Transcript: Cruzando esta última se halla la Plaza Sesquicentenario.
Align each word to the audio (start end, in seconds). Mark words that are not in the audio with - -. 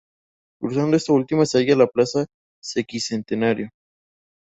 Cruzando 0.59 0.97
esta 0.97 1.13
última 1.13 1.45
se 1.45 1.59
halla 1.59 1.75
la 1.75 1.85
Plaza 1.85 2.25
Sesquicentenario. 2.59 3.69